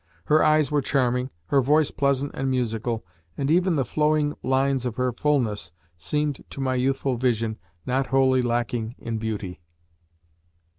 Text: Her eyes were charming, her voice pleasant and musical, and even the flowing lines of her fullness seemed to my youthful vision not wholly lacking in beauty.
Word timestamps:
Her 0.25 0.43
eyes 0.43 0.71
were 0.71 0.81
charming, 0.81 1.29
her 1.49 1.61
voice 1.61 1.91
pleasant 1.91 2.31
and 2.33 2.49
musical, 2.49 3.05
and 3.37 3.51
even 3.51 3.75
the 3.75 3.85
flowing 3.85 4.33
lines 4.41 4.83
of 4.83 4.95
her 4.95 5.11
fullness 5.13 5.73
seemed 5.95 6.43
to 6.49 6.59
my 6.59 6.73
youthful 6.73 7.17
vision 7.17 7.59
not 7.85 8.07
wholly 8.07 8.41
lacking 8.41 8.95
in 8.97 9.19
beauty. 9.19 9.61